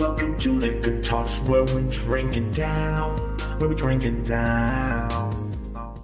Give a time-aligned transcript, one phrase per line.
[0.00, 3.16] Welcome to Liquor Talks, where we're drinking down,
[3.58, 6.02] where we're drinking down.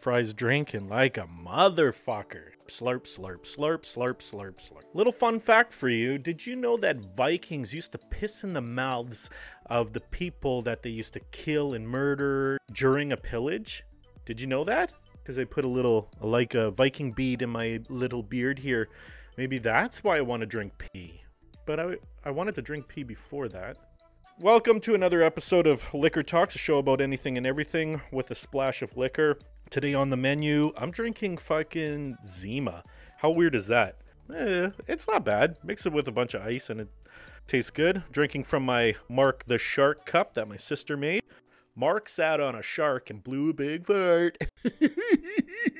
[0.00, 2.52] Fry's drinking like a motherfucker.
[2.66, 4.84] Slurp, slurp, slurp, slurp, slurp, slurp.
[4.94, 8.62] Little fun fact for you did you know that Vikings used to piss in the
[8.62, 9.28] mouths
[9.66, 13.84] of the people that they used to kill and murder during a pillage?
[14.24, 14.94] Did you know that?
[15.12, 18.88] Because I put a little, like a Viking bead in my little beard here.
[19.36, 21.20] Maybe that's why I want to drink pee.
[21.70, 21.94] But I,
[22.24, 23.76] I wanted to drink pee before that.
[24.40, 28.34] Welcome to another episode of Liquor Talks, a show about anything and everything with a
[28.34, 29.38] splash of liquor.
[29.70, 32.82] Today on the menu, I'm drinking fucking Zima.
[33.18, 33.98] How weird is that?
[34.34, 35.58] Eh, it's not bad.
[35.62, 36.88] Mix it with a bunch of ice and it
[37.46, 38.02] tastes good.
[38.10, 41.22] Drinking from my Mark the Shark cup that my sister made.
[41.76, 44.38] Mark sat on a shark and blew a big fart.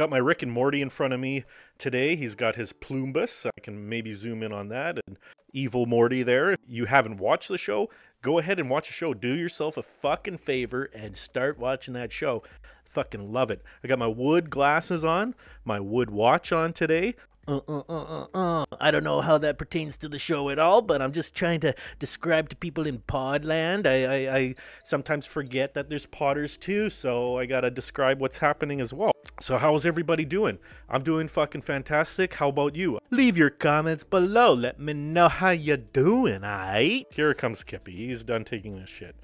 [0.00, 1.44] got my Rick and Morty in front of me
[1.76, 2.16] today.
[2.16, 3.44] He's got his Plumbus.
[3.44, 4.98] I can maybe zoom in on that.
[5.06, 5.18] And
[5.52, 6.52] evil Morty there.
[6.52, 7.90] If you haven't watched the show,
[8.22, 9.12] go ahead and watch the show.
[9.12, 12.42] Do yourself a fucking favor and start watching that show.
[12.82, 13.62] Fucking love it.
[13.84, 15.34] I got my wood glasses on,
[15.66, 17.14] my wood watch on today.
[17.48, 18.64] Uh, uh, uh, uh, uh.
[18.80, 21.60] I don't know how that pertains to the show at all, but I'm just trying
[21.60, 23.86] to describe to people in Podland.
[23.86, 28.80] I, I, I sometimes forget that there's potters too, so I gotta describe what's happening
[28.80, 29.12] as well.
[29.40, 30.58] So, how's everybody doing?
[30.88, 32.34] I'm doing fucking fantastic.
[32.34, 32.98] How about you?
[33.10, 34.52] Leave your comments below.
[34.52, 37.06] Let me know how you're doing, aight?
[37.10, 38.08] Here comes Kippy.
[38.08, 39.16] He's done taking this shit.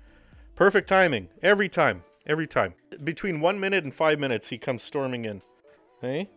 [0.55, 1.29] Perfect timing.
[1.43, 2.03] Every time.
[2.27, 2.75] Every time.
[3.05, 5.43] Between one minute and five minutes, he comes storming in.
[6.01, 6.31] Hey?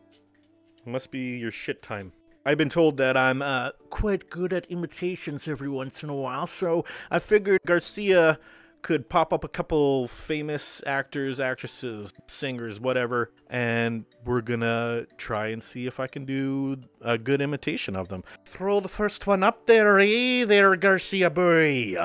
[0.85, 2.13] It must be your shit time.
[2.45, 6.47] I've been told that I'm uh, quite good at imitations every once in a while,
[6.47, 8.39] so I figured Garcia
[8.81, 15.61] could pop up a couple famous actors, actresses, singers, whatever, and we're gonna try and
[15.61, 18.23] see if I can do a good imitation of them.
[18.45, 20.45] Throw the first one up there, eh?
[20.45, 21.97] There, Garcia boy.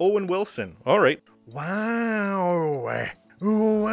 [0.00, 0.78] Owen Wilson.
[0.86, 1.22] All right.
[1.46, 2.88] Wow.
[3.40, 3.92] Wow.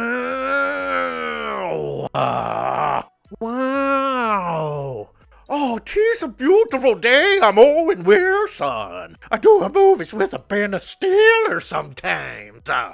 [2.14, 3.09] Ah.
[3.40, 5.08] Wow.
[5.48, 7.40] Oh, tis a beautiful day.
[7.42, 9.16] I'm Owen Wilson.
[9.30, 12.68] I do a movies with a pen of steel or sometimes.
[12.68, 12.92] Uh.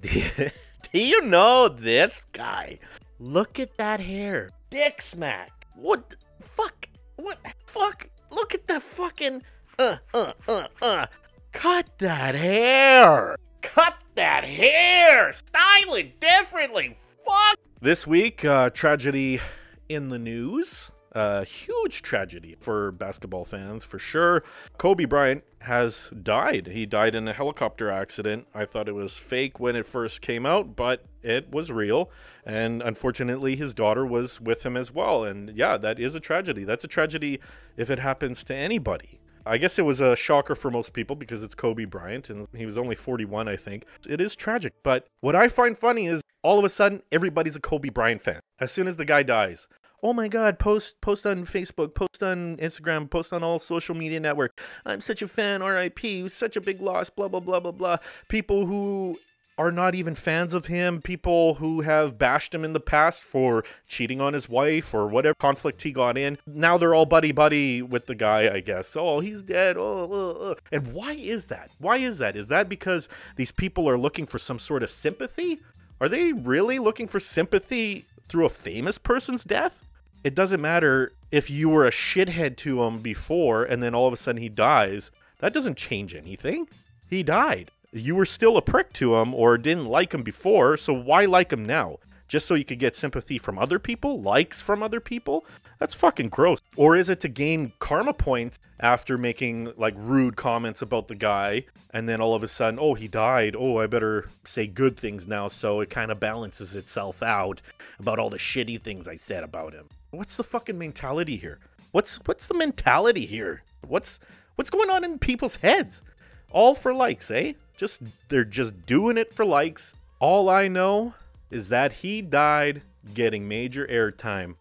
[0.00, 0.50] do
[0.92, 2.80] you know this guy?
[3.20, 4.50] Look at that hair.
[4.70, 5.64] Dick smack.
[5.76, 6.88] What fuck?
[7.14, 8.08] What fuck?
[8.32, 9.42] Look at the fucking
[9.78, 11.06] uh uh uh uh.
[11.52, 13.36] Cut that hair.
[13.62, 15.32] Cut that hair.
[15.32, 16.96] Style it differently.
[17.24, 17.58] Fuck.
[17.80, 19.40] This week, uh, tragedy
[19.88, 20.90] in the news.
[21.12, 24.44] A uh, huge tragedy for basketball fans, for sure.
[24.76, 26.66] Kobe Bryant has died.
[26.66, 28.46] He died in a helicopter accident.
[28.54, 32.10] I thought it was fake when it first came out, but it was real.
[32.44, 35.24] And unfortunately, his daughter was with him as well.
[35.24, 36.64] And yeah, that is a tragedy.
[36.64, 37.40] That's a tragedy
[37.78, 39.18] if it happens to anybody.
[39.46, 42.66] I guess it was a shocker for most people because it's Kobe Bryant and he
[42.66, 43.84] was only 41, I think.
[44.08, 44.74] It is tragic.
[44.82, 48.40] But what I find funny is all of a sudden everybody's a Kobe Bryant fan.
[48.58, 49.68] As soon as the guy dies,
[50.02, 54.20] oh my god post post on facebook post on instagram post on all social media
[54.20, 55.98] network i'm such a fan rip
[56.30, 57.96] such a big loss blah blah blah blah blah
[58.28, 59.18] people who
[59.58, 63.64] are not even fans of him people who have bashed him in the past for
[63.86, 67.80] cheating on his wife or whatever conflict he got in now they're all buddy buddy
[67.82, 70.56] with the guy i guess oh he's dead oh, oh, oh.
[70.70, 74.38] and why is that why is that is that because these people are looking for
[74.38, 75.60] some sort of sympathy
[76.00, 79.86] are they really looking for sympathy through a famous person's death
[80.26, 84.12] it doesn't matter if you were a shithead to him before and then all of
[84.12, 85.12] a sudden he dies.
[85.38, 86.68] That doesn't change anything.
[87.08, 87.70] He died.
[87.92, 91.52] You were still a prick to him or didn't like him before, so why like
[91.52, 91.98] him now?
[92.28, 95.44] Just so you could get sympathy from other people, likes from other people?
[95.78, 96.60] That's fucking gross.
[96.76, 101.66] Or is it to gain karma points after making like rude comments about the guy
[101.90, 103.54] and then all of a sudden, oh, he died.
[103.56, 107.62] Oh, I better say good things now so it kind of balances itself out
[107.98, 109.88] about all the shitty things I said about him.
[110.10, 111.60] What's the fucking mentality here?
[111.92, 113.62] What's what's the mentality here?
[113.86, 114.18] What's
[114.56, 116.02] what's going on in people's heads?
[116.50, 117.52] All for likes, eh?
[117.76, 119.94] Just they're just doing it for likes.
[120.18, 121.14] All I know
[121.50, 122.82] is that he died
[123.14, 124.54] getting major airtime.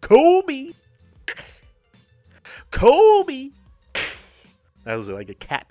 [0.00, 0.72] Kobe.
[2.70, 3.50] Kobe.
[4.84, 5.66] That was like a cat.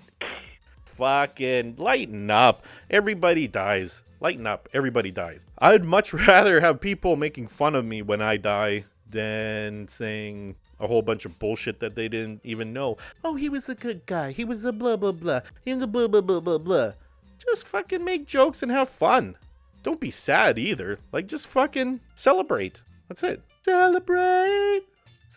[0.85, 2.65] Fucking lighten up.
[2.89, 4.01] Everybody dies.
[4.19, 4.67] Lighten up.
[4.73, 5.45] Everybody dies.
[5.59, 10.87] I'd much rather have people making fun of me when I die than saying a
[10.87, 12.97] whole bunch of bullshit that they didn't even know.
[13.23, 14.31] Oh, he was a good guy.
[14.31, 15.41] He was a blah blah blah.
[15.63, 16.91] He was a blah blah blah blah blah.
[17.37, 19.37] Just fucking make jokes and have fun.
[19.83, 20.97] don't be sad either.
[21.11, 22.81] Like, just fucking celebrate.
[23.07, 23.41] That's it.
[23.63, 24.81] Celebrate.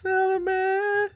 [0.01, 1.11] Celebrate.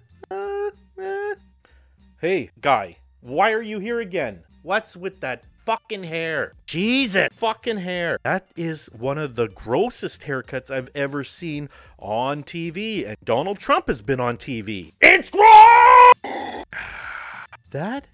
[2.20, 4.44] Hey, guy, why are you here again?
[4.62, 6.52] What's with that fucking hair?
[6.66, 8.18] Jesus, fucking hair.
[8.24, 11.68] That is one of the grossest haircuts I've ever seen
[11.98, 13.06] on TV.
[13.06, 14.92] And Donald Trump has been on TV.
[15.00, 16.12] It's gross!
[17.70, 18.04] That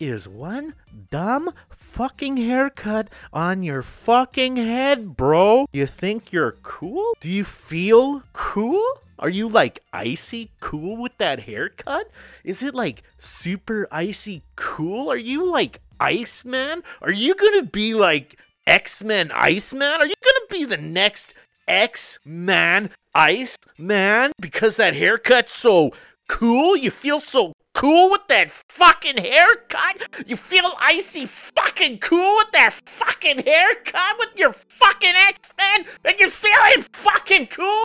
[0.00, 0.74] is one
[1.12, 5.68] dumb fucking haircut on your fucking head, bro.
[5.72, 7.14] You think you're cool?
[7.20, 8.84] Do you feel cool?
[9.18, 12.10] Are you like icy cool with that haircut?
[12.44, 15.10] Is it like super icy cool?
[15.10, 16.82] Are you like Iceman?
[17.02, 20.00] Are you gonna be like X Men Iceman?
[20.00, 21.34] Are you gonna be the next
[21.68, 24.32] X Man Iceman?
[24.40, 25.92] Because that haircut's so
[26.28, 26.76] cool?
[26.76, 30.26] You feel so cool with that fucking haircut?
[30.26, 35.84] You feel icy fucking cool with that fucking haircut with your fucking X-Men?
[36.04, 37.84] And you feeling fucking cool?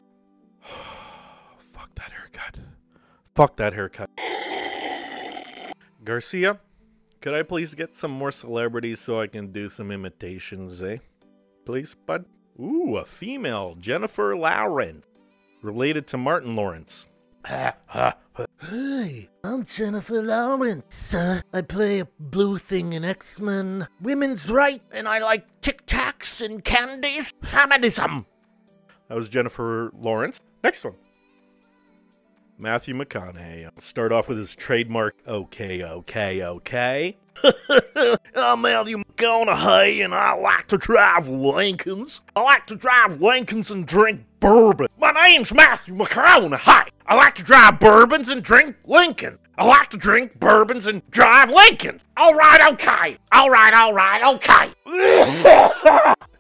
[1.74, 2.60] Fuck that haircut.
[3.36, 4.10] Fuck that haircut.
[6.04, 6.60] Garcia,
[7.22, 10.98] could I please get some more celebrities so I can do some imitations, eh?
[11.66, 12.26] Please, bud?
[12.60, 15.06] Ooh, a female, Jennifer Lawrence.
[15.62, 17.08] Related to Martin Lawrence.
[17.46, 21.14] Hi, I'm Jennifer Lawrence.
[21.14, 23.88] Uh, I play a blue thing in X Men.
[24.02, 27.34] Women's right, and I like Tic Tacs and candies.
[27.44, 28.26] Feminism.
[29.08, 30.40] That was Jennifer Lawrence.
[30.64, 30.96] Next one.
[32.62, 33.70] Matthew McConaughey.
[33.82, 37.18] Start off with his trademark okay, okay, okay.
[38.36, 42.22] I'm Matthew McConaughey, and I like to drive Lincolns.
[42.36, 44.90] I like to drive Lincolns and drink bourbon.
[45.00, 46.90] My name's Matthew McConaughey.
[47.08, 49.40] I like to drive bourbons and drink Lincoln.
[49.58, 52.06] I like to drink bourbons and drive Lincolns.
[52.16, 53.18] All right, okay.
[53.32, 56.14] All right, all right, okay.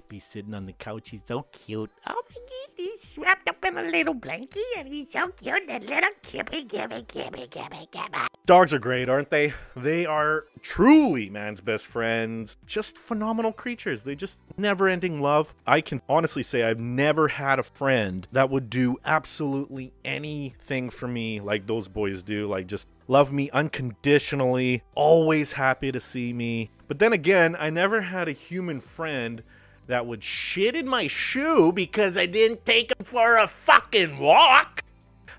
[0.00, 1.10] Kippy sitting on the couch.
[1.10, 1.90] He's so cute.
[2.06, 5.66] Oh my god, he's wrapped up in a little blankie and he's so cute.
[5.68, 8.26] That little Kippy, Kippy, Kippy, Kippy, Kippy.
[8.46, 9.52] Dogs are great, aren't they?
[9.76, 12.56] They are truly man's best friends.
[12.64, 14.02] Just phenomenal creatures.
[14.04, 15.52] They just never ending love.
[15.66, 21.08] I can honestly say I've never had a friend that would do absolutely anything for
[21.08, 22.48] me like those boys do.
[22.48, 26.70] Like, just love me unconditionally, always happy to see me.
[26.88, 29.42] But then again, I never had a human friend
[29.86, 34.82] that would shit in my shoe because I didn't take him for a fucking walk.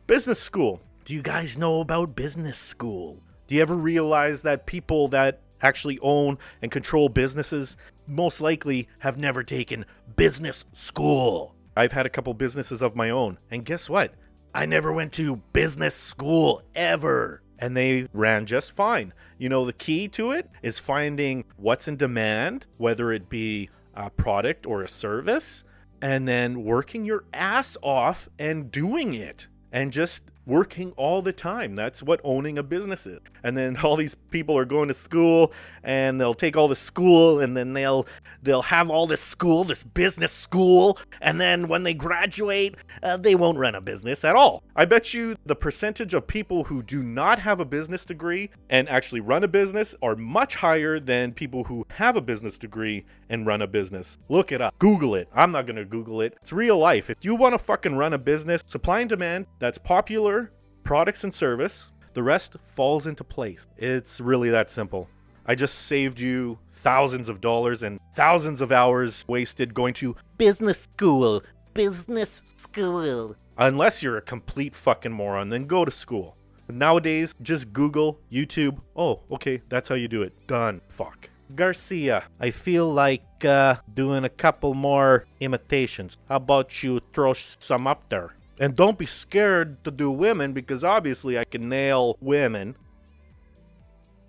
[0.07, 0.81] Business school.
[1.05, 3.21] Do you guys know about business school?
[3.47, 7.77] Do you ever realize that people that actually own and control businesses
[8.07, 9.85] most likely have never taken
[10.15, 11.55] business school?
[11.75, 14.13] I've had a couple businesses of my own, and guess what?
[14.53, 17.41] I never went to business school ever.
[17.57, 19.13] And they ran just fine.
[19.37, 23.69] You know, the key to it is finding what's in demand, whether it be
[24.01, 25.63] a product or a service,
[26.01, 31.75] and then working your ass off and doing it and just working all the time.
[31.75, 33.19] That's what owning a business is.
[33.43, 35.51] And then all these people are going to school
[35.83, 38.05] and they'll take all the school and then they'll
[38.41, 43.35] they'll have all this school, this business school, and then when they graduate, uh, they
[43.35, 44.63] won't run a business at all.
[44.75, 48.89] I bet you the percentage of people who do not have a business degree and
[48.89, 53.45] actually run a business are much higher than people who have a business degree and
[53.45, 54.17] run a business.
[54.27, 54.77] Look it up.
[54.79, 55.29] Google it.
[55.33, 56.35] I'm not going to Google it.
[56.41, 57.09] It's real life.
[57.09, 60.51] If you want to fucking run a business, supply and demand that's popular,
[60.83, 63.67] products and service, the rest falls into place.
[63.77, 65.07] It's really that simple.
[65.45, 70.81] I just saved you thousands of dollars and thousands of hours wasted going to Business
[70.81, 71.43] school.
[71.75, 73.35] Business school.
[73.55, 76.35] Unless you're a complete fucking moron, then go to school.
[76.67, 78.79] Nowadays, just Google, YouTube.
[78.95, 80.33] Oh, okay, that's how you do it.
[80.47, 80.81] Done.
[80.87, 81.29] Fuck.
[81.53, 86.17] Garcia, I feel like uh, doing a couple more imitations.
[86.27, 88.33] How about you throw some up there?
[88.61, 92.75] And don't be scared to do women because obviously I can nail women.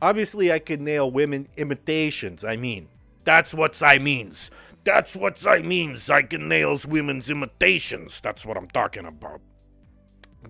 [0.01, 2.43] Obviously, I can nail women imitations.
[2.43, 2.89] I mean,
[3.25, 4.51] that's what I means.
[4.85, 6.09] That's what I means.
[6.09, 8.21] I can nails women's imitations.
[8.23, 9.43] That's what I'm talking about.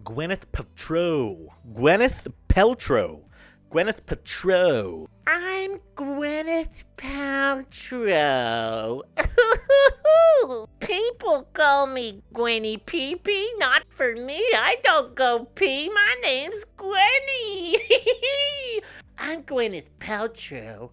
[0.04, 1.48] Gwyneth Paltrow.
[1.74, 3.24] Gwyneth Paltrow.
[3.72, 5.06] Gwyneth Paltrow.
[5.26, 9.00] I'm Gwyneth Paltrow.
[10.80, 13.54] People call me Gwenny Pee Pee.
[13.56, 14.36] Not for me.
[14.36, 15.88] I don't go pee.
[15.88, 17.78] My name's Gwenny.
[19.18, 20.90] I'm Gwyneth Paltrow.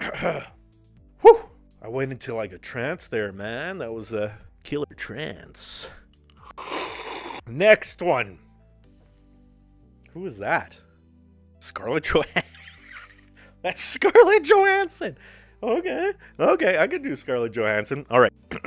[1.20, 1.40] Whew.
[1.82, 3.76] I went into like a trance there, man.
[3.76, 5.88] That was a killer trance.
[7.46, 8.38] Next one.
[10.14, 10.80] Who is that?
[11.64, 12.42] Scarlett Johansson.
[13.62, 15.16] That's Scarlett Johansson.
[15.62, 18.04] Okay, okay, I can do Scarlett Johansson.
[18.10, 18.32] All right.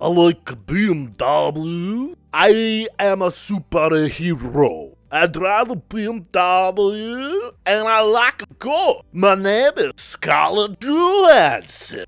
[0.00, 2.14] I like BMW.
[2.34, 4.94] I am a superhero.
[5.10, 9.02] I drive a BMW and I like a car.
[9.12, 12.04] My name is Scarlett Johansson.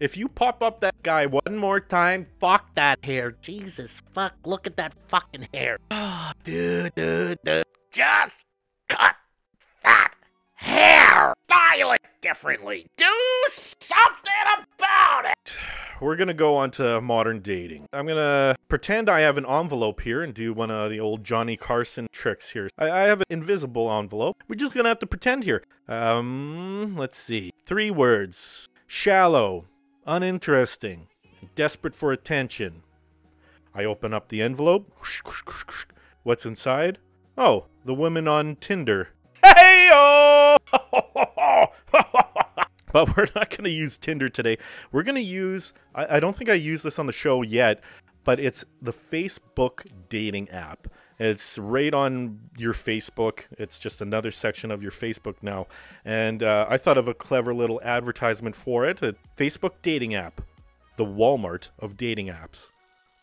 [0.00, 3.36] If you pop up that guy one more time, fuck that hair.
[3.42, 5.78] Jesus fuck, look at that fucking hair.
[6.44, 7.64] Dude, dude, dude.
[7.90, 8.44] Just
[8.88, 9.16] cut
[9.82, 10.14] that
[10.54, 11.34] hair.
[11.48, 12.86] Style it differently.
[12.96, 13.12] Do
[13.52, 15.52] something about it.
[16.00, 17.86] We're gonna go on to modern dating.
[17.92, 21.56] I'm gonna pretend I have an envelope here and do one of the old Johnny
[21.56, 22.68] Carson tricks here.
[22.78, 24.36] I, I have an invisible envelope.
[24.48, 25.64] We're just gonna have to pretend here.
[25.88, 27.52] Um, let's see.
[27.66, 29.66] Three words: shallow,
[30.06, 31.08] uninteresting,
[31.56, 32.82] desperate for attention.
[33.74, 34.92] I open up the envelope.
[36.22, 36.98] What's inside?
[37.42, 39.08] Oh, the women on Tinder.
[39.42, 39.88] Hey
[42.92, 44.58] But we're not going to use Tinder today.
[44.92, 47.80] We're going to use, I, I don't think I used this on the show yet,
[48.24, 50.88] but it's the Facebook dating app.
[51.18, 53.44] It's right on your Facebook.
[53.52, 55.66] It's just another section of your Facebook now.
[56.04, 60.42] And uh, I thought of a clever little advertisement for it a Facebook dating app,
[60.96, 62.70] the Walmart of dating apps.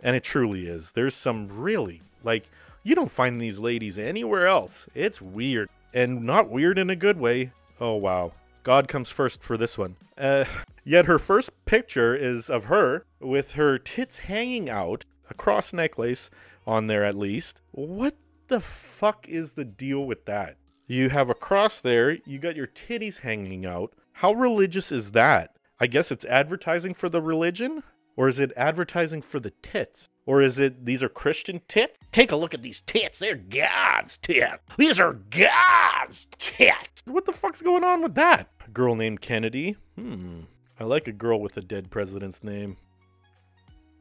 [0.02, 0.94] And it truly is.
[0.94, 2.50] There's some really, like,
[2.88, 4.86] you don't find these ladies anywhere else.
[4.96, 5.68] It's weird.
[5.94, 7.52] And not weird in a good way.
[7.82, 8.32] Oh, wow.
[8.64, 9.98] God comes first for this one.
[10.18, 10.46] Uh,
[10.86, 16.30] yet her first picture is of her with her tits hanging out, a cross necklace
[16.66, 17.60] on there at least.
[17.72, 18.16] What
[18.48, 20.56] the fuck is the deal with that?
[20.88, 23.92] You have a cross there, you got your titties hanging out.
[24.14, 25.58] How religious is that?
[25.78, 27.84] I guess it's advertising for the religion?
[28.18, 30.10] Or is it advertising for the tits?
[30.26, 31.98] Or is it these are Christian tits?
[32.12, 33.20] Take a look at these tits.
[33.20, 34.58] They're God's tits.
[34.76, 37.04] These are God's tits.
[37.06, 38.50] What the fuck's going on with that?
[38.66, 39.78] A girl named Kennedy?
[39.96, 40.42] Hmm.
[40.80, 42.78] I like a girl with a dead president's name.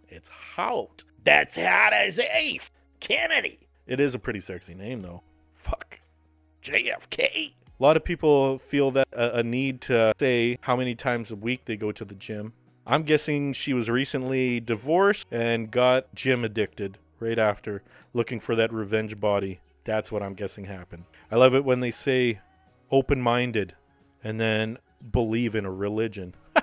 [0.08, 1.04] It's Hout.
[1.24, 2.70] That's hot as Afe.
[3.00, 3.68] Kennedy.
[3.86, 5.22] It is a pretty sexy name, though.
[5.54, 6.00] Fuck.
[6.64, 7.18] JFK.
[7.18, 11.36] A lot of people feel that a, a need to say how many times a
[11.36, 12.54] week they go to the gym.
[12.88, 17.82] I'm guessing she was recently divorced and got gym addicted right after,
[18.14, 19.58] looking for that revenge body.
[19.82, 21.02] That's what I'm guessing happened.
[21.30, 22.38] I love it when they say
[22.92, 23.74] open minded
[24.22, 24.78] and then
[25.10, 26.34] believe in a religion.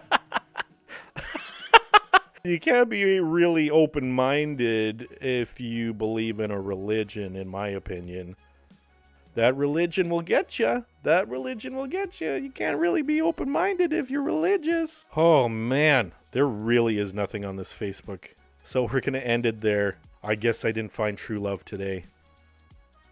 [2.46, 8.38] you can't be really open minded if you believe in a religion, in my opinion.
[9.36, 10.86] That religion will get you.
[11.04, 12.34] That religion will get you.
[12.34, 15.06] You can't really be open minded if you're religious.
[15.16, 18.36] Oh man, there really is nothing on this Facebook.
[18.64, 19.98] So we're going to end it there.
[20.24, 22.06] I guess I didn't find true love today.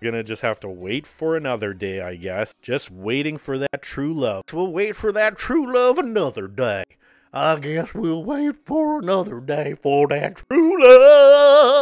[0.01, 2.56] We're gonna just have to wait for another day, I guess.
[2.63, 4.46] Just waiting for that true love.
[4.51, 6.86] We'll wait for that true love another day.
[7.32, 11.80] I guess we'll wait for another day for that true love.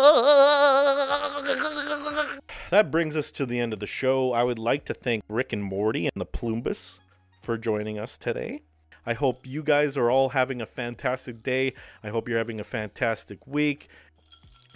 [2.69, 4.31] That brings us to the end of the show.
[4.31, 6.99] I would like to thank Rick and Morty and the Plumbus
[7.41, 8.61] for joining us today.
[9.07, 11.73] I hope you guys are all having a fantastic day.
[12.03, 13.89] I hope you're having a fantastic week.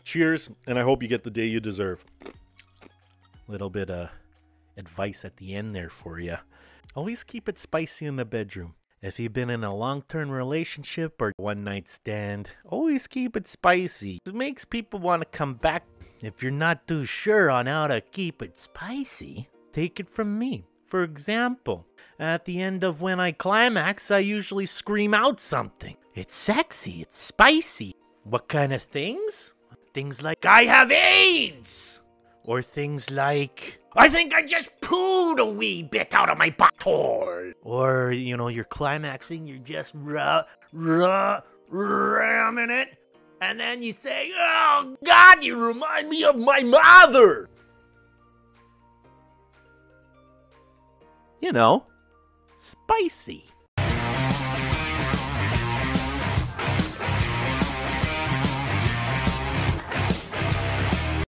[0.03, 2.03] Cheers, and I hope you get the day you deserve.
[3.47, 4.09] Little bit of
[4.75, 6.37] advice at the end there for you.
[6.95, 8.73] Always keep it spicy in the bedroom.
[9.03, 13.47] If you've been in a long term relationship or one night stand, always keep it
[13.47, 14.19] spicy.
[14.25, 15.83] It makes people want to come back.
[16.21, 20.65] If you're not too sure on how to keep it spicy, take it from me.
[20.87, 21.87] For example,
[22.19, 25.97] at the end of when I climax, I usually scream out something.
[26.13, 27.95] It's sexy, it's spicy.
[28.23, 29.51] What kind of things?
[29.93, 31.99] Things like, I have AIDS!
[32.45, 37.53] Or things like, I think I just pooed a wee bit out of my butthole.
[37.61, 42.97] or, you know, you're climaxing, you're just ra- ra- ramming it.
[43.43, 47.49] And then you say, Oh God, you remind me of my mother.
[51.41, 51.85] You know,
[52.57, 53.43] spicy.